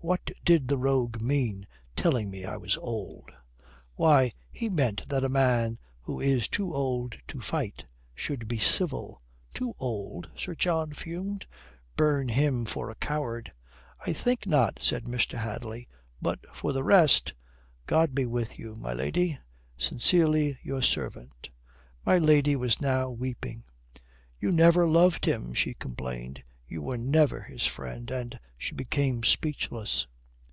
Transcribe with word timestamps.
What 0.00 0.30
did 0.44 0.68
the 0.68 0.78
rogue 0.78 1.20
mean, 1.20 1.66
telling 1.96 2.30
me 2.30 2.44
I 2.44 2.56
was 2.56 2.76
old?" 2.76 3.32
"Why, 3.96 4.32
he 4.52 4.68
meant 4.68 5.08
that 5.08 5.24
a 5.24 5.28
man 5.28 5.78
who 6.02 6.20
is 6.20 6.46
too 6.46 6.72
old 6.72 7.16
to 7.26 7.40
fight 7.40 7.84
should 8.14 8.46
be 8.46 8.56
civil." 8.58 9.20
"Too 9.52 9.74
old?" 9.80 10.30
Sir 10.36 10.54
John 10.54 10.92
fumed. 10.92 11.44
"Burn 11.96 12.28
him 12.28 12.66
for 12.66 12.88
a 12.88 12.94
coward." 12.94 13.50
"I 14.06 14.12
think 14.12 14.46
not," 14.46 14.78
says 14.78 15.02
Mr. 15.02 15.38
Hadley. 15.38 15.88
"But 16.22 16.38
for 16.54 16.72
the 16.72 16.84
rest 16.84 17.34
God 17.86 18.14
be 18.14 18.26
with 18.26 18.60
you. 18.60 18.76
My 18.76 18.92
lady 18.92 19.40
sincerely 19.76 20.56
your 20.62 20.82
servant." 20.82 21.50
My 22.04 22.18
lady 22.18 22.54
was 22.54 22.80
now 22.80 23.10
weeping. 23.10 23.64
"You 24.38 24.52
never 24.52 24.86
loved 24.86 25.24
him," 25.24 25.52
she 25.52 25.74
complained. 25.74 26.44
"You 26.68 26.82
were 26.82 26.98
never 26.98 27.42
his 27.42 27.64
friend," 27.64 28.10
and 28.10 28.40
she 28.58 28.74
became 28.74 29.22
speechless. 29.22 30.08